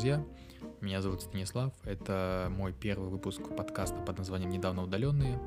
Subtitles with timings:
[0.00, 0.24] друзья!
[0.80, 1.74] Меня зовут Станислав.
[1.84, 5.38] Это мой первый выпуск подкаста под названием «Недавно удаленные».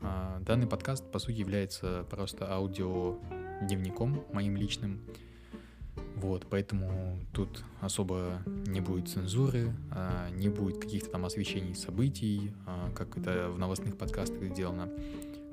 [0.00, 5.00] А, данный подкаст, по сути, является просто аудиодневником моим личным.
[6.14, 12.92] Вот, поэтому тут особо не будет цензуры, а, не будет каких-то там освещений событий, а,
[12.94, 14.88] как это в новостных подкастах сделано.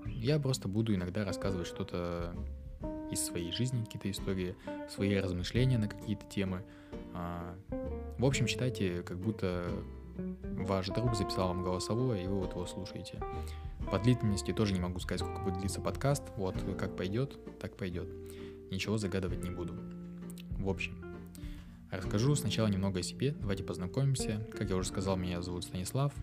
[0.05, 2.35] Я просто буду иногда рассказывать что-то
[3.11, 4.55] из своей жизни, какие-то истории,
[4.89, 6.63] свои размышления на какие-то темы.
[7.17, 7.55] А,
[8.17, 9.71] в общем, читайте, как будто
[10.41, 13.19] ваш друг записал вам голосовое, и вы вот его слушаете.
[13.91, 16.23] По длительности тоже не могу сказать, сколько будет длиться подкаст.
[16.35, 18.07] Вот как пойдет, так пойдет.
[18.69, 19.73] Ничего загадывать не буду.
[20.59, 21.03] В общем,
[21.91, 23.31] расскажу сначала немного о себе.
[23.39, 24.45] Давайте познакомимся.
[24.55, 26.13] Как я уже сказал, меня зовут Станислав.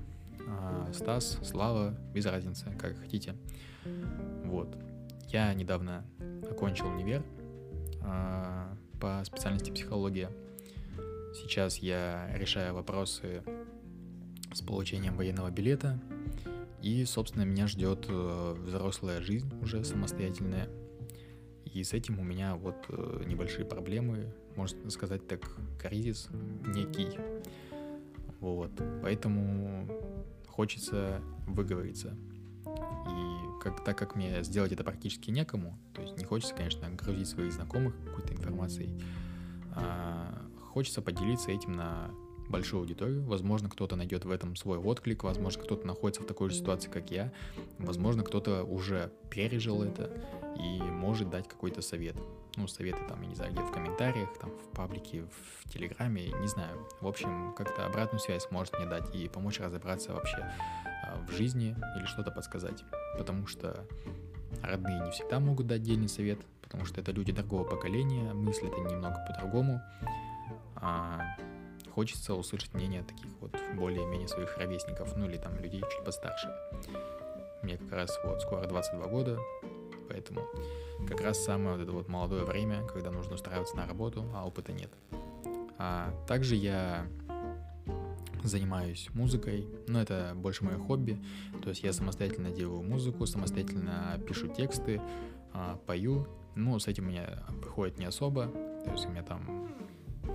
[0.46, 3.34] А, Стас, Слава, без разницы, как хотите.
[4.44, 4.76] Вот.
[5.28, 6.04] Я недавно
[6.48, 7.24] окончил универ
[8.02, 10.30] э, по специальности психология.
[11.34, 13.42] Сейчас я решаю вопросы
[14.52, 16.00] с получением военного билета.
[16.80, 20.68] И, собственно, меня ждет э, взрослая жизнь уже самостоятельная.
[21.64, 25.40] И с этим у меня вот э, небольшие проблемы, можно сказать так,
[25.80, 26.28] кризис
[26.66, 27.18] некий.
[28.40, 28.70] Вот.
[29.02, 29.88] Поэтому
[30.46, 32.16] хочется выговориться.
[32.64, 37.28] И как, так как мне сделать это практически некому, то есть не хочется, конечно, грузить
[37.28, 39.02] своих знакомых какой-то информацией,
[39.74, 40.43] а
[40.74, 42.10] хочется поделиться этим на
[42.48, 43.22] большую аудиторию.
[43.22, 47.12] Возможно, кто-то найдет в этом свой отклик, возможно, кто-то находится в такой же ситуации, как
[47.12, 47.32] я,
[47.78, 50.10] возможно, кто-то уже пережил это
[50.58, 52.16] и может дать какой-то совет.
[52.56, 56.48] Ну, советы там, я не знаю, где в комментариях, там, в паблике, в Телеграме, не
[56.48, 56.86] знаю.
[57.00, 60.52] В общем, как-то обратную связь может мне дать и помочь разобраться вообще
[61.04, 62.84] а, в жизни или что-то подсказать.
[63.16, 63.86] Потому что
[64.62, 68.92] родные не всегда могут дать дельный совет, потому что это люди другого поколения, мыслят они
[68.92, 69.80] немного по-другому.
[70.84, 71.20] А
[71.94, 76.54] хочется услышать мнение таких вот более-менее своих ровесников, ну или там людей чуть постарше.
[77.62, 79.38] Мне как раз вот скоро 22 года,
[80.08, 80.42] поэтому
[81.08, 84.72] как раз самое вот это вот молодое время, когда нужно устраиваться на работу, а опыта
[84.72, 84.90] нет.
[85.78, 87.06] А также я
[88.42, 91.18] занимаюсь музыкой, но это больше мое хобби,
[91.62, 95.00] то есть я самостоятельно делаю музыку, самостоятельно пишу тексты,
[95.54, 98.48] а, пою, ну, с этим меня приходит не особо,
[98.84, 99.74] то есть у меня там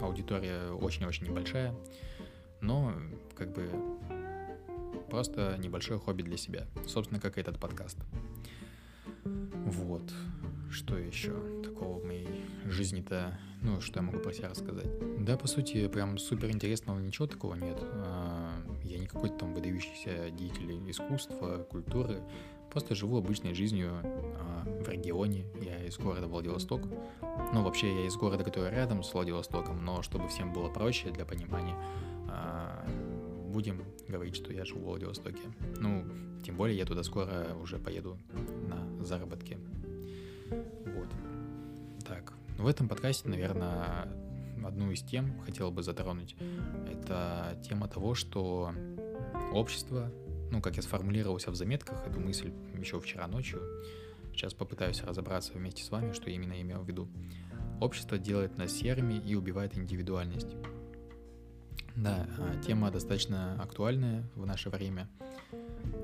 [0.02, 1.76] аудитория очень-очень небольшая,
[2.62, 2.94] но
[3.36, 3.70] как бы
[5.10, 7.98] просто небольшое хобби для себя, собственно, как и этот подкаст.
[9.24, 10.12] Вот.
[10.72, 11.34] Что еще
[11.64, 14.88] такого в моей жизни-то, ну, что я могу про себя рассказать?
[15.26, 17.78] Да, по сути, прям супер интересного ничего такого нет.
[17.82, 22.22] А, я не какой-то там выдающийся деятель искусства, культуры.
[22.72, 25.46] Просто живу обычной жизнью а, в регионе.
[25.62, 26.82] Я из города Владивосток.
[27.54, 31.26] Ну, вообще, я из города, который рядом с Владивостоком, но чтобы всем было проще для
[31.26, 31.76] понимания,
[32.28, 32.86] а,
[33.48, 35.42] будем говорить, что я живу в Владивостоке.
[35.78, 36.06] Ну,
[36.46, 38.18] тем более я туда скоро уже поеду
[38.68, 39.58] на заработки.
[40.50, 41.10] Вот.
[42.08, 44.08] Так, в этом подкасте, наверное,
[44.66, 46.36] одну из тем хотел бы затронуть.
[46.92, 48.72] Это тема того, что
[49.54, 50.12] общество,
[50.52, 53.62] ну, как я сформулировался в заметках, эту мысль еще вчера ночью,
[54.34, 57.08] сейчас попытаюсь разобраться вместе с вами, что именно я имел в виду.
[57.80, 60.56] Общество делает нас серыми и убивает индивидуальность.
[61.96, 65.10] Да, а, тема достаточно актуальная в наше время,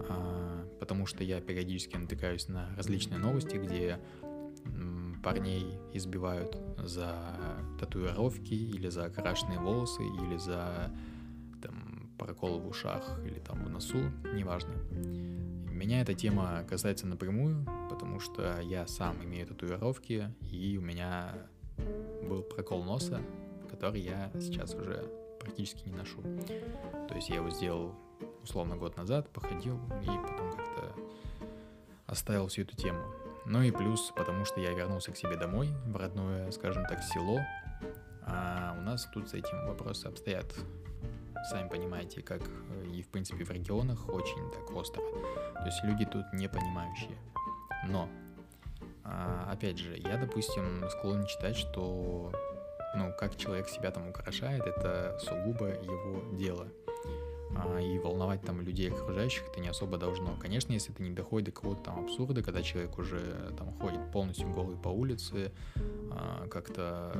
[0.10, 4.00] а, потому что я периодически натыкаюсь на различные новости, где
[5.24, 7.16] парней избивают за
[7.80, 10.92] татуировки или за окрашенные волосы или за
[12.18, 14.74] прокол в ушах или там в носу, неважно.
[15.72, 21.34] Меня эта тема касается напрямую, потому что я сам имею татуировки, и у меня
[22.24, 23.22] был прокол носа,
[23.70, 25.04] который я сейчас уже
[25.40, 26.22] практически не ношу.
[27.08, 27.94] То есть я его сделал
[28.42, 30.96] условно год назад, походил и потом как-то
[32.08, 33.04] оставил всю эту тему.
[33.46, 37.40] Ну и плюс, потому что я вернулся к себе домой, в родное, скажем так, село.
[38.24, 40.46] А у нас тут с этим вопросы обстоят,
[41.46, 42.42] сами понимаете, как
[42.94, 45.02] и в принципе в регионах очень так остро.
[45.02, 47.18] То есть люди тут не понимающие.
[47.88, 48.10] Но,
[49.04, 52.32] а, опять же, я, допустим, склонен считать, что
[52.96, 56.68] ну, как человек себя там украшает, это сугубо его дело
[57.56, 60.36] а, и волновать там людей окружающих это не особо должно.
[60.38, 64.50] Конечно, если это не доходит до какого-то там абсурда, когда человек уже там ходит полностью
[64.50, 65.52] голый по улице,
[66.12, 67.16] а, как-то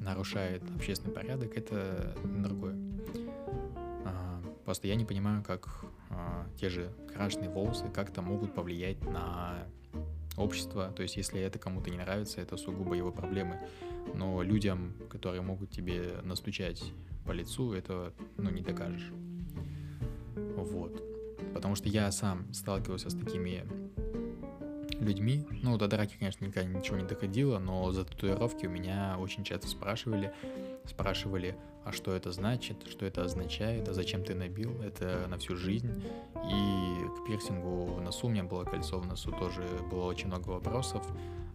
[0.00, 2.91] нарушает общественный порядок, это другое.
[4.64, 9.66] Просто я не понимаю, как а, те же крашеные волосы как-то могут повлиять на
[10.36, 10.92] общества.
[10.94, 13.58] То есть, если это кому-то не нравится, это сугубо его проблемы.
[14.14, 16.82] Но людям, которые могут тебе настучать
[17.26, 19.10] по лицу, это, ну, не докажешь.
[20.56, 21.02] Вот.
[21.54, 23.64] Потому что я сам сталкивался с такими
[25.02, 25.46] людьми.
[25.62, 29.66] Ну, до драки, конечно, никогда ничего не доходило, но за татуировки у меня очень часто
[29.68, 30.32] спрашивали,
[30.84, 35.56] спрашивали, а что это значит, что это означает, а зачем ты набил, это на всю
[35.56, 36.02] жизнь.
[36.48, 40.50] И к пирсингу в носу, у меня было кольцо в носу, тоже было очень много
[40.50, 41.04] вопросов,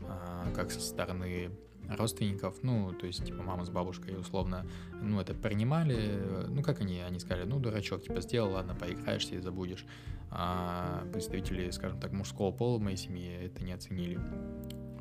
[0.02, 1.52] а, как со стороны
[1.89, 4.66] родственников, ну, то есть, типа, мама с бабушкой, условно,
[5.01, 9.39] ну, это принимали, ну, как они, они сказали, ну, дурачок, типа, сделал, ладно, поиграешься и
[9.39, 9.86] забудешь.
[10.30, 14.19] А представители, скажем так, мужского пола моей семье это не оценили.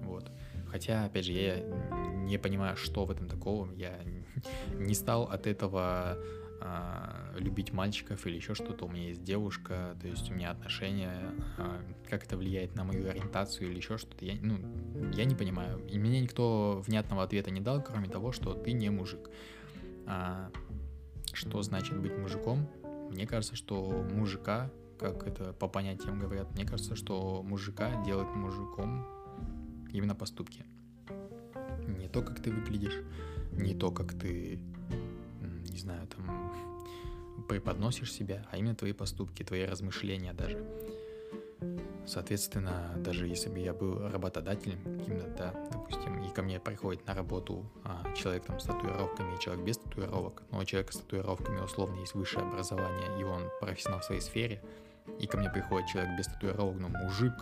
[0.02, 0.30] Вот.
[0.68, 1.60] Хотя, опять же, я
[2.24, 3.72] не понимаю, что в этом такого.
[3.74, 3.98] Я
[4.74, 6.18] не стал от этого
[6.68, 8.86] а, любить мальчиков или еще что-то.
[8.86, 13.08] У меня есть девушка, то есть у меня отношения, а, как это влияет на мою
[13.08, 14.24] ориентацию или еще что-то.
[14.24, 14.58] Я, ну,
[15.12, 15.78] я не понимаю.
[15.86, 19.30] И мне никто внятного ответа не дал, кроме того, что ты не мужик.
[20.06, 20.50] А,
[21.32, 22.68] что значит быть мужиком?
[23.10, 29.06] Мне кажется, что мужика, как это по понятиям говорят, мне кажется, что мужика делает мужиком
[29.92, 30.64] именно поступки.
[31.86, 33.00] Не то, как ты выглядишь,
[33.52, 34.58] не то, как ты,
[35.76, 36.52] не знаю, там
[37.48, 40.64] преподносишь себя, а именно твои поступки, твои размышления даже.
[42.06, 47.14] Соответственно, даже если бы я был работодателем, именно, да, допустим, и ко мне приходит на
[47.14, 51.60] работу а, человек там с татуировками и человек без татуировок, но у человека с татуировками
[51.60, 54.62] условно есть высшее образование, и он профессионал в своей сфере,
[55.18, 57.34] и ко мне приходит человек без татуировок, но мужик,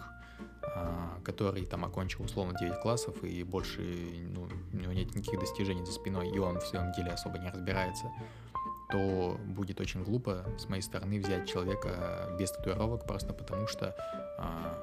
[1.24, 3.80] который там окончил условно 9 классов и больше
[4.28, 7.48] ну, у него нет никаких достижений за спиной, и он в своем деле особо не
[7.48, 8.10] разбирается,
[8.90, 13.96] то будет очень глупо с моей стороны взять человека без татуировок просто потому что
[14.38, 14.78] а,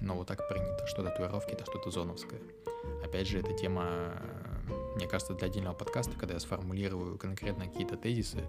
[0.00, 2.40] ну вот так принято, что татуировки это что-то зоновское.
[3.04, 4.12] Опять же, эта тема,
[4.96, 8.44] мне кажется, для отдельного подкаста, когда я сформулирую конкретно какие-то тезисы,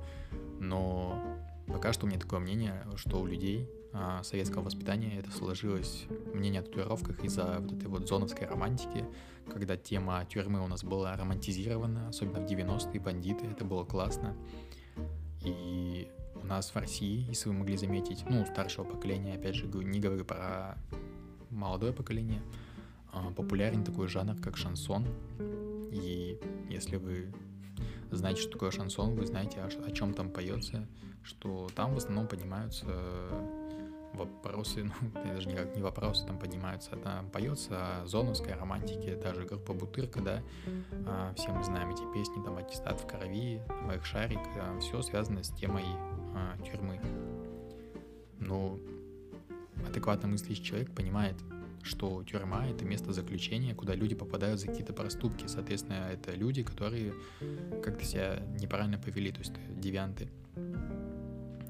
[0.60, 1.22] но
[1.68, 6.04] пока что у меня такое мнение, что у людей а, советского воспитания это сложилось
[6.34, 9.06] мнение о татуировках из-за вот этой вот зоновской романтики,
[9.50, 14.36] когда тема тюрьмы у нас была романтизирована, особенно в 90-е, бандиты, это было классно.
[15.46, 20.02] И у нас в России, если вы могли заметить, ну, старшего поколения, опять же, не
[20.02, 20.78] говорю про
[21.50, 22.42] молодое поколение,
[23.14, 25.08] а, популярен такой жанр, как шансон.
[25.94, 26.38] И
[26.70, 27.34] если вы
[28.12, 30.86] знаете, что такое шансон, вы знаете, о, чем там поется,
[31.24, 32.86] что там в основном поднимаются
[34.16, 34.84] вопросы,
[35.14, 39.74] ну, даже никак не вопросы там поднимаются, а там поется о зоновской романтике, даже группа
[39.74, 40.44] Бутырка, да,
[41.06, 45.44] а, все мы знаем эти песни, там, «Аттестат в крови», «Моих шарик», а, все связано
[45.44, 45.86] с темой
[46.36, 47.00] а, тюрьмы.
[48.40, 48.80] Но
[49.88, 51.36] адекватно мыслящий человек понимает,
[51.86, 55.46] что тюрьма— это место заключения, куда люди попадают за какие-то проступки.
[55.48, 57.14] Соответственно, это люди, которые
[57.84, 60.30] как-то себя неправильно повели, то есть девианты.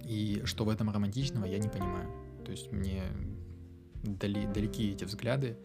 [0.04, 2.25] И что в этом романтичного, я не понимаю.
[2.46, 3.04] То есть мне
[4.04, 5.58] дали, далеки эти взгляды,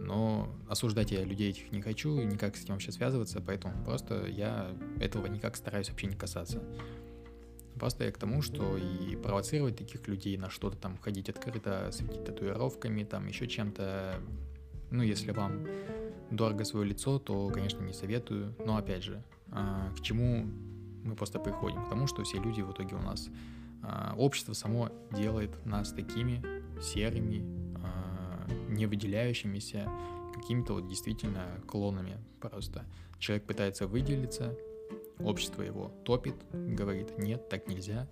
[0.00, 4.70] но осуждать я людей этих не хочу, никак с этим вообще связываться, поэтому просто я
[5.00, 6.62] этого никак стараюсь вообще не касаться.
[7.74, 11.96] Просто я к тому, что и провоцировать таких людей на что-то там, ходить открыто с
[12.24, 14.20] татуировками, там еще чем-то,
[14.90, 15.66] ну, если вам
[16.30, 18.54] дорого свое лицо, то, конечно, не советую.
[18.64, 20.46] Но, опять же, а, к чему
[21.02, 21.84] мы просто приходим?
[21.84, 23.28] К тому, что все люди в итоге у нас
[24.16, 26.42] общество само делает нас такими
[26.80, 27.44] серыми,
[27.82, 29.90] а, не выделяющимися,
[30.34, 32.84] какими-то вот действительно клонами просто.
[33.18, 34.56] Человек пытается выделиться,
[35.20, 38.08] общество его топит, говорит, нет, так нельзя,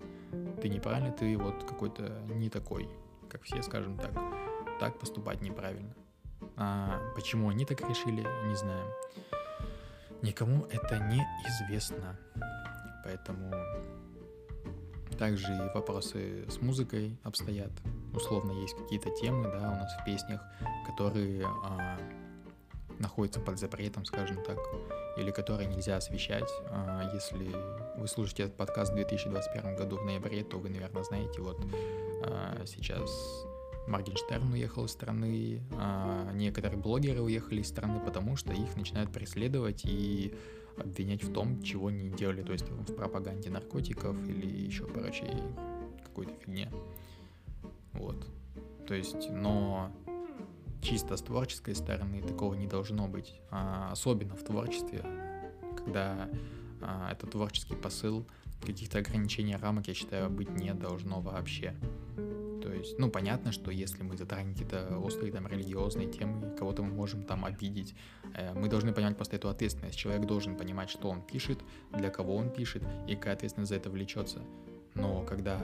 [0.61, 2.89] ты неправильно, ты вот какой-то не такой,
[3.29, 4.13] как все, скажем так,
[4.79, 5.93] так поступать неправильно.
[6.55, 8.91] А почему они так решили, не знаю.
[10.21, 12.17] Никому это не известно.
[13.03, 13.51] Поэтому
[15.17, 17.71] также и вопросы с музыкой обстоят.
[18.13, 20.41] Условно есть какие-то темы, да, у нас в песнях,
[20.85, 21.99] которые а,
[22.99, 24.57] находятся под запретом, скажем так,
[25.17, 26.49] или которые нельзя освещать.
[26.69, 27.51] А, если
[27.97, 31.59] вы слушаете этот подкаст в 2021 году в ноябре, то вы, наверное, знаете, вот
[32.25, 33.09] а, сейчас
[33.87, 39.81] Моргенштерн уехал из страны, а, некоторые блогеры уехали из страны, потому что их начинают преследовать
[39.85, 40.33] и
[40.77, 45.31] обвинять в том, чего не делали, то есть в пропаганде наркотиков или еще прочей
[46.03, 46.71] какой-то фигне.
[47.93, 48.27] Вот.
[48.87, 49.91] То есть, но
[50.81, 55.03] чисто с творческой стороны такого не должно быть, а особенно в творчестве,
[55.77, 56.29] когда
[56.81, 58.25] а, это творческий посыл,
[58.65, 61.73] каких-то ограничений рамок, я считаю, быть не должно вообще.
[62.63, 66.93] То есть, ну, понятно, что если мы затрагиваем какие-то острые там религиозные темы, кого-то мы
[66.93, 67.93] можем там обидеть,
[68.35, 69.97] э, мы должны понимать просто эту ответственность.
[69.97, 71.59] Человек должен понимать, что он пишет,
[71.91, 74.39] для кого он пишет и какая ответственность за это влечется.
[74.95, 75.59] Но когда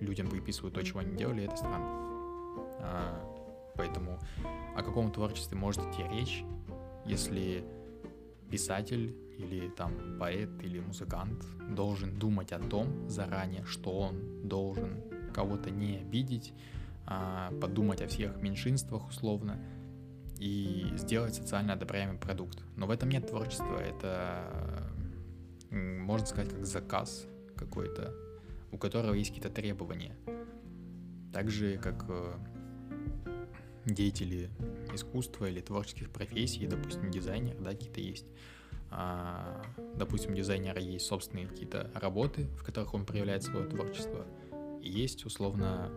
[0.00, 1.86] людям приписывают то, чего они делали, это странно.
[2.80, 4.18] А, поэтому
[4.74, 6.42] о каком творчестве может идти речь,
[7.06, 7.64] если
[8.50, 15.70] писатель или там поэт или музыкант должен думать о том заранее, что он должен кого-то
[15.70, 16.54] не обидеть,
[17.06, 19.58] а подумать о всех меньшинствах условно
[20.38, 22.62] и сделать социально одобряемый продукт.
[22.76, 24.92] Но в этом нет творчества, это
[25.70, 27.26] можно сказать как заказ
[27.56, 28.14] какой-то,
[28.72, 30.16] у которого есть какие-то требования.
[31.32, 32.34] Так же, как э,
[33.84, 34.50] деятели
[34.92, 38.26] искусства или творческих профессий, допустим, дизайнер, да, какие-то есть.
[38.90, 39.62] А,
[39.96, 44.24] допустим, у дизайнера есть собственные какие-то работы, в которых он проявляет свое творчество.
[44.84, 45.90] Есть, условно,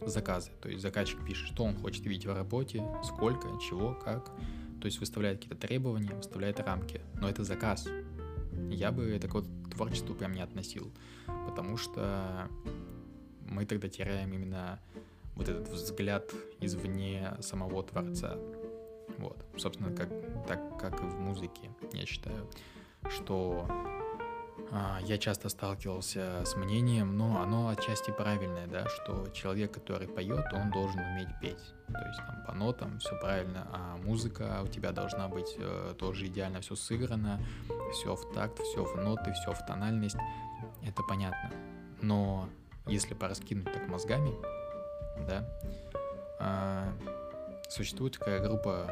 [0.00, 0.50] заказы.
[0.60, 4.32] То есть заказчик пишет, что он хочет видеть в работе, сколько, чего, как.
[4.80, 7.00] То есть выставляет какие-то требования, выставляет рамки.
[7.14, 7.86] Но это заказ.
[8.70, 10.90] Я бы это к творчеству прям не относил.
[11.46, 12.48] Потому что
[13.48, 14.80] мы тогда теряем именно
[15.34, 18.36] вот этот взгляд извне самого творца.
[19.18, 20.08] Вот, собственно, как,
[20.46, 22.50] так как и в музыке, я считаю,
[23.08, 23.66] что
[25.02, 30.70] я часто сталкивался с мнением, но оно отчасти правильное, да, что человек, который поет, он
[30.70, 31.74] должен уметь петь.
[31.92, 36.26] То есть там по нотам все правильно, а музыка у тебя должна быть э, тоже
[36.26, 37.40] идеально все сыграно,
[37.92, 40.16] все в такт, все в ноты, все в тональность.
[40.82, 41.52] Это понятно.
[42.02, 42.48] Но
[42.86, 44.32] если пораскинуть так мозгами,
[45.28, 45.48] да,
[46.40, 46.92] э,
[47.68, 48.90] существует такая группа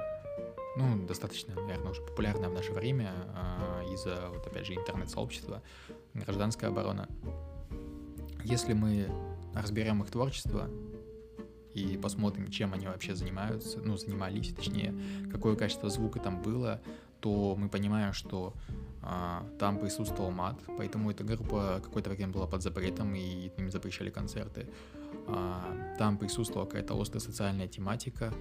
[0.76, 5.62] ну, достаточно, наверное, уже популярная в наше время э, из-за, вот опять же, интернет-сообщества,
[6.14, 7.08] гражданская оборона.
[8.42, 9.08] Если мы
[9.54, 10.68] разберем их творчество
[11.74, 14.94] и посмотрим, чем они вообще занимаются, ну, занимались, точнее,
[15.30, 16.80] какое качество звука там было,
[17.20, 18.52] то мы понимаем, что
[19.00, 24.10] а, там присутствовал мат, поэтому эта группа какое-то время была под запретом, и им запрещали
[24.10, 24.66] концерты.
[25.26, 28.32] А, там присутствовала какая-то острая социальная тематика,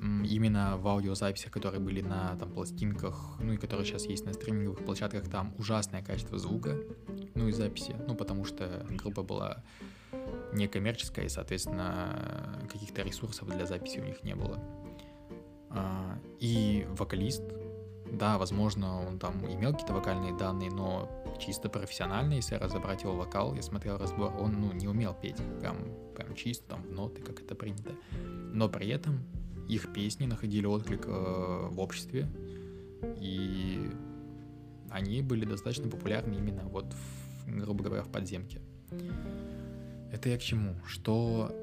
[0.00, 4.84] именно в аудиозаписях, которые были на там, пластинках, ну и которые сейчас есть на стриминговых
[4.84, 6.76] площадках, там ужасное качество звука,
[7.34, 9.62] ну и записи, ну потому что группа была
[10.52, 14.58] некоммерческая, и, соответственно, каких-то ресурсов для записи у них не было.
[15.70, 17.42] А, и вокалист,
[18.10, 23.54] да, возможно, он там имел какие-то вокальные данные, но чисто профессионально, если разобрать его вокал,
[23.54, 25.76] я смотрел разбор, он ну, не умел петь прям,
[26.16, 27.92] прям чисто там в ноты, как это принято.
[28.52, 29.20] Но при этом
[29.70, 32.28] их песни находили отклик э, в обществе,
[33.18, 33.90] и
[34.90, 38.60] они были достаточно популярны именно вот, в, грубо говоря, в подземке.
[40.12, 40.74] Это я к чему?
[40.84, 41.54] Что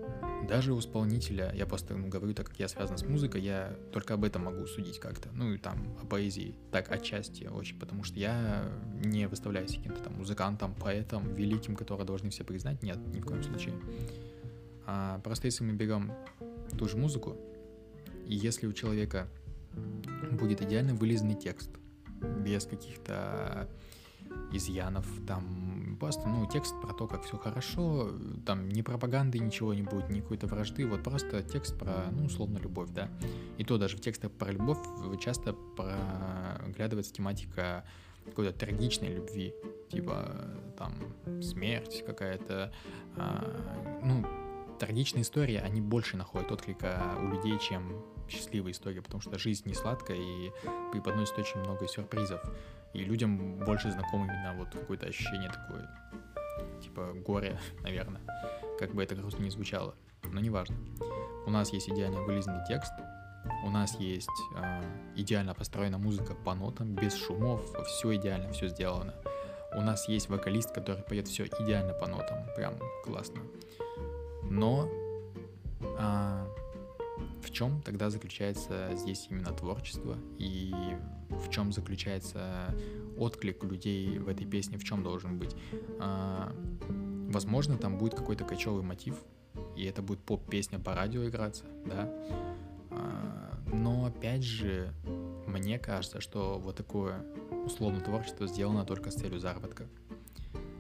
[0.48, 4.14] даже у исполнителя, я просто ну, говорю, так как я связан с музыкой, я только
[4.14, 5.30] об этом могу судить как-то.
[5.34, 8.64] Ну и там о поэзии, так отчасти очень, потому что я
[9.04, 12.82] не выставляюсь каким-то там музыкантом, поэтом, великим, которого должны все признать.
[12.84, 13.74] Нет, ни в коем случае.
[14.86, 16.14] А просто если мы берем
[16.78, 17.36] ту же музыку,
[18.28, 19.28] и если у человека
[20.32, 21.70] будет идеально вылизанный текст,
[22.22, 23.70] без каких-то
[24.52, 28.12] изъянов, там просто, ну, текст про то, как все хорошо,
[28.46, 32.58] там ни пропаганды, ничего не будет, ни какой-то вражды, вот просто текст про, ну, условно,
[32.58, 33.10] любовь, да.
[33.58, 34.80] И то даже в текстах про любовь
[35.20, 37.86] часто проглядывается тематика
[38.26, 39.54] какой-то трагичной любви,
[39.90, 40.36] типа
[40.78, 40.94] там
[41.42, 42.74] смерть какая-то,
[43.16, 44.26] а, ну,
[44.80, 49.74] трагичные истории, они больше находят отклика у людей, чем счастливая история, потому что жизнь не
[49.74, 50.52] сладкая и
[50.92, 52.42] преподносит очень много сюрпризов.
[52.94, 55.90] И людям больше знакомо именно вот какое-то ощущение такое,
[56.82, 58.22] типа горе, наверное,
[58.80, 60.78] как бы это грустно не звучало, но неважно.
[61.46, 62.92] У нас есть идеально вылизанный текст,
[63.64, 64.84] у нас есть э,
[65.16, 69.14] идеально построена музыка по нотам, без шумов, все идеально, все сделано.
[69.76, 73.42] У нас есть вокалист, который поет все идеально по нотам, прям классно.
[74.44, 74.90] Но
[75.82, 76.46] э,
[77.48, 80.74] в чем тогда заключается здесь именно творчество и
[81.30, 82.76] в чем заключается
[83.18, 85.56] отклик людей в этой песне, в чем должен быть.
[86.00, 86.54] А,
[87.30, 89.16] возможно, там будет какой-то кочевый мотив,
[89.78, 92.14] и это будет поп-песня по радио играться, да.
[92.92, 94.94] А, но опять же,
[95.48, 97.26] мне кажется, что вот такое
[97.66, 99.88] условное творчество сделано только с целью заработка.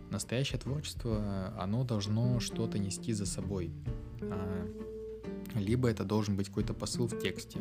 [0.10, 3.72] Настоящее творчество, оно должно что-то нести за собой.
[5.58, 7.60] А, либо это должен быть какой-то посыл в тексте,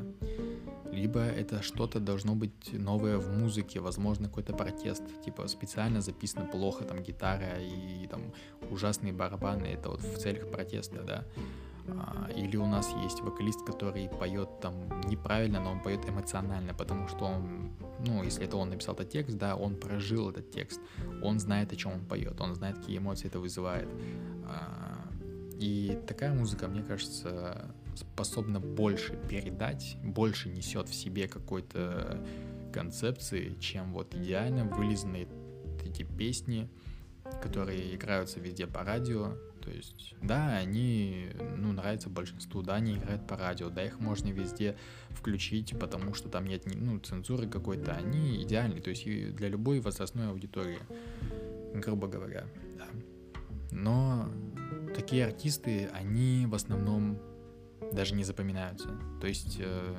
[0.92, 6.84] либо это что-то должно быть новое в музыке, возможно, какой-то протест, типа специально записано плохо,
[6.84, 8.32] там гитара и там
[8.70, 11.24] ужасные барабаны, это вот в целях протеста, да.
[11.88, 14.74] А, или у нас есть вокалист, который поет там
[15.08, 17.70] неправильно, но он поет эмоционально, потому что он,
[18.04, 20.80] ну, если это он написал этот текст, да, он прожил этот текст,
[21.22, 23.88] он знает, о чем он поет, он знает, какие эмоции это вызывает.
[25.58, 32.24] И такая музыка, мне кажется, способна больше передать, больше несет в себе какой-то
[32.72, 35.26] концепции, чем вот идеально вылизанные
[35.82, 36.68] эти песни,
[37.42, 39.36] которые играются везде по радио.
[39.62, 44.28] То есть, да, они, ну, нравятся большинству, да, они играют по радио, да, их можно
[44.28, 44.76] везде
[45.10, 50.28] включить, потому что там нет, ну, цензуры какой-то, они идеальны, то есть для любой возрастной
[50.28, 50.78] аудитории,
[51.74, 52.46] грубо говоря,
[52.78, 52.86] да.
[53.72, 54.30] Но
[54.96, 57.18] такие артисты, они в основном
[57.92, 58.88] даже не запоминаются.
[59.20, 59.96] То есть э,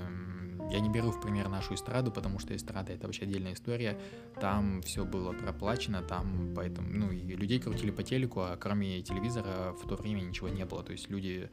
[0.72, 3.98] я не беру в пример нашу эстраду, потому что эстрада это вообще отдельная история.
[4.42, 9.74] Там все было проплачено, там поэтому, ну, и людей крутили по телеку, а кроме телевизора
[9.74, 10.84] в то время ничего не было.
[10.84, 11.50] То есть люди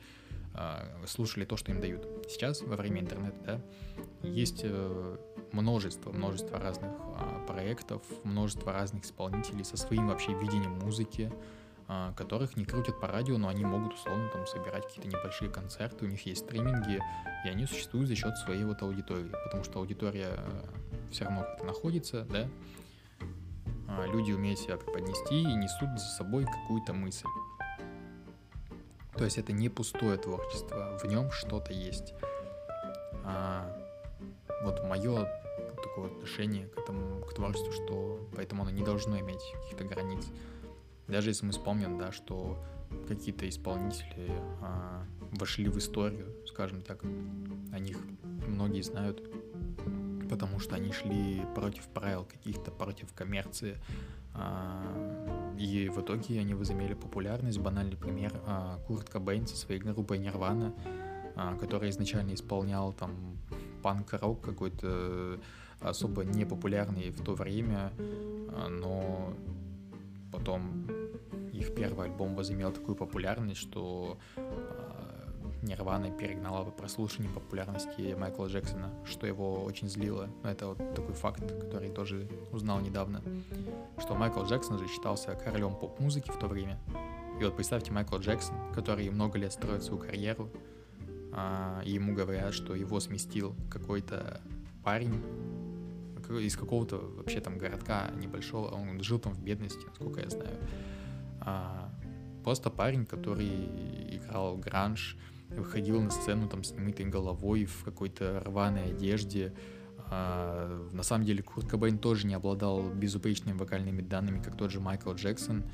[0.55, 2.07] э, слушали то, что им дают.
[2.29, 3.61] Сейчас, во время интернета, да,
[4.29, 5.17] есть э,
[5.53, 11.31] множество, множество разных э, проектов, множество разных исполнителей со своим вообще видением музыки,
[12.17, 16.09] которых не крутят по радио, но они могут условно там собирать какие-то небольшие концерты, у
[16.09, 17.01] них есть стриминги,
[17.45, 20.65] и они существуют за счет своей вот аудитории, потому что аудитория э,
[21.11, 22.49] все равно как-то находится, да,
[23.89, 27.29] а, люди умеют себя преподнести и несут за собой какую-то мысль.
[29.17, 32.15] То есть это не пустое творчество, в нем что-то есть.
[33.25, 33.71] А,
[34.63, 35.29] вот мое
[35.83, 40.27] такое отношение к этому, к творчеству, что поэтому оно не должно иметь каких-то границ.
[41.09, 42.63] Даже если мы вспомним, да, что
[43.09, 44.31] какие-то исполнители
[44.63, 47.03] а, вошли в историю, скажем так,
[47.73, 47.99] о них
[48.47, 49.23] многие знают,
[50.31, 53.77] потому что они шли против правил каких-то, против коммерции,
[54.33, 57.59] а, и в итоге они возымели популярность.
[57.59, 60.75] Банальный пример а, Курт Кобейн со своей группой Нирвана,
[61.37, 63.39] а, которая изначально исполнял там
[63.83, 65.39] панк-рок какой-то
[65.81, 67.93] особо непопулярный в то время,
[68.51, 69.35] а, но
[70.33, 70.84] потом
[71.75, 74.19] первый альбом возымел такую популярность, что
[75.65, 80.29] Нирвана перегнала по прослушиванию популярности Майкла Джексона, что его очень злило.
[80.43, 83.23] Но это вот такой факт, который тоже узнал недавно,
[83.99, 86.79] что Майкл Джексон же считался королем поп-музыки в то время.
[87.41, 90.51] И вот представьте Майкл Джексон, который много лет строит свою карьеру,
[91.33, 94.41] а, и ему говорят, что его сместил какой-то
[94.85, 95.21] парень
[96.31, 100.57] из какого-то вообще там городка небольшого, он жил там в бедности, насколько я знаю.
[101.45, 101.91] А,
[102.43, 103.49] просто парень, который
[104.17, 105.17] играл гранж,
[105.51, 109.55] выходил на сцену там с немытой головой в какой-то рваной одежде.
[110.11, 114.81] А, на самом деле Курт Кобейн тоже не обладал безупречными вокальными данными, как тот же
[114.81, 115.65] Майкл Джексон,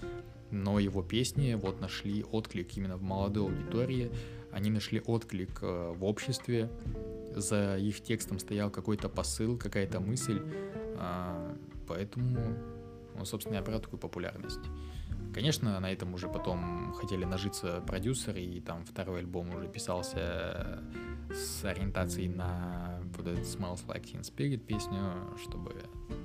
[0.50, 4.11] но его песни вот нашли отклик именно в молодой аудитории,
[4.52, 6.70] они нашли отклик э, в обществе,
[7.35, 10.42] за их текстом стоял какой-то посыл, какая-то мысль,
[10.98, 11.56] а,
[11.87, 12.38] поэтому
[13.16, 14.61] он, собственно, и обрел такую популярность.
[15.33, 20.83] Конечно, на этом уже потом хотели нажиться продюсеры, и там второй альбом уже писался
[21.33, 24.99] с ориентацией на вот этот Smells Like Teen Spirit песню,
[25.40, 25.73] чтобы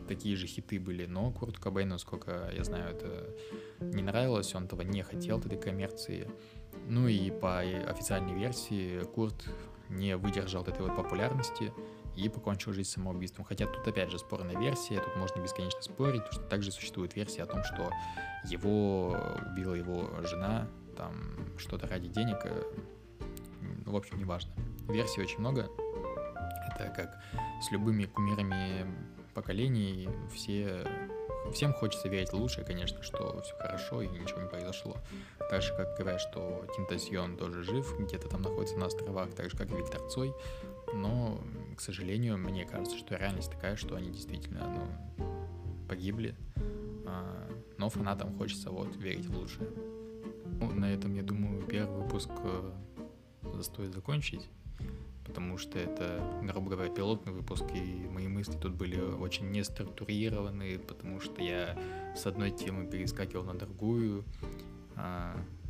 [0.08, 3.36] такие же хиты были, но Курт Кобейн, насколько я знаю, это
[3.82, 6.30] не нравилось, он этого не хотел, этой коммерции.
[6.88, 9.48] Ну и по официальной версии Курт
[9.90, 11.72] не выдержал этой вот популярности
[12.16, 13.46] и покончил жизнь самоубийством.
[13.46, 17.44] Хотя тут опять же спорная версия, тут можно бесконечно спорить, потому что также существует версия
[17.44, 17.92] о том, что
[18.46, 19.18] его
[19.52, 22.64] убила его жена, там что-то ради денег, э,
[23.86, 24.52] ну, в общем, неважно.
[24.88, 25.70] Версий очень много.
[26.74, 27.22] Это как
[27.62, 28.86] с любыми кумирами
[29.34, 30.86] поколений, все
[31.52, 34.98] Всем хочется верить в конечно, что все хорошо и ничего не произошло.
[35.50, 39.58] Так же, как говорят, что Тинтасьон тоже жив, где-то там находится на островах, так же,
[39.58, 40.34] как и Виктор Цой.
[40.94, 41.42] Но,
[41.76, 45.26] к сожалению, мне кажется, что реальность такая, что они действительно ну,
[45.88, 46.36] погибли.
[47.06, 49.70] А, но фанатам хочется вот верить в лучшее.
[50.60, 54.48] Ну, на этом, я думаю, первый выпуск э, стоит закончить
[55.26, 60.80] потому что это, грубо говоря, пилотный выпуск, и мои мысли тут были очень не структурированы,
[60.80, 61.78] потому что я
[62.16, 64.24] с одной темы перескакивал на другую.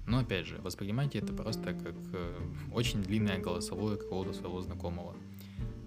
[0.06, 2.38] А, но опять же, воспринимайте это просто как э,
[2.72, 5.16] очень длинное голосовое какого-то своего знакомого.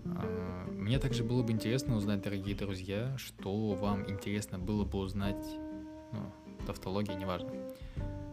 [0.05, 5.47] А, мне также было бы интересно узнать, дорогие друзья, что вам интересно было бы узнать,
[6.13, 6.33] ну,
[6.67, 7.51] тавтология, неважно,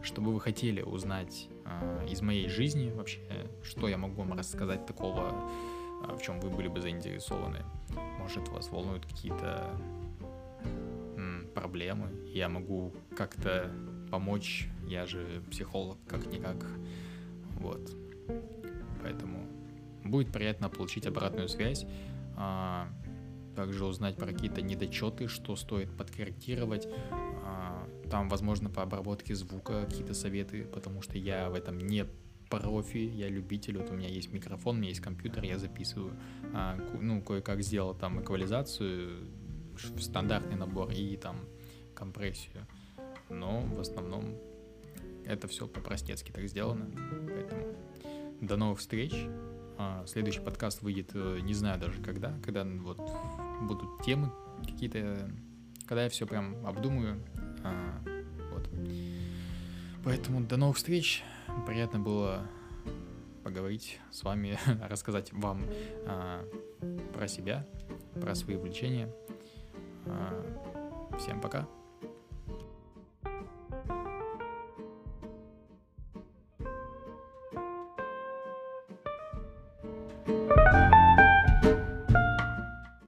[0.02, 3.20] что бы вы хотели узнать э, из моей жизни вообще,
[3.62, 5.50] что я могу вам рассказать такого
[6.02, 7.64] а, в чем вы были бы заинтересованы.
[8.18, 9.70] Может, вас волнуют какие-то
[11.54, 13.72] проблемы, я могу как-то
[14.16, 16.56] помочь, я же психолог, как-никак,
[17.60, 17.94] вот.
[19.02, 19.46] Поэтому
[20.04, 21.84] будет приятно получить обратную связь,
[22.34, 22.88] а,
[23.54, 26.88] также узнать про какие-то недочеты, что стоит подкорректировать,
[27.44, 32.06] а, там, возможно, по обработке звука какие-то советы, потому что я в этом не
[32.48, 36.14] профи, я любитель, вот у меня есть микрофон, у меня есть компьютер, я записываю,
[36.54, 39.28] а, ну, кое-как сделал там эквализацию,
[39.98, 41.36] стандартный набор и там
[41.94, 42.66] компрессию.
[43.28, 44.36] Но в основном
[45.26, 46.90] это все по-простецки так сделано.
[47.26, 47.74] Поэтому
[48.40, 49.14] до новых встреч.
[49.78, 52.98] А, следующий подкаст выйдет, э, не знаю даже когда, когда вот
[53.62, 54.32] будут темы
[54.64, 55.30] какие-то,
[55.86, 57.22] когда я все прям обдумаю.
[57.62, 58.00] А,
[58.52, 58.68] вот.
[60.04, 61.22] Поэтому до новых встреч.
[61.66, 62.46] Приятно было
[63.44, 64.58] поговорить с вами,
[64.88, 65.64] рассказать вам
[66.06, 66.44] а,
[67.12, 67.66] про себя,
[68.20, 69.12] про свои увлечения.
[71.18, 71.66] Всем пока.